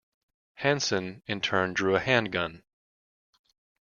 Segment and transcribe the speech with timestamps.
[0.55, 2.63] Hanson in turn drew a handgun.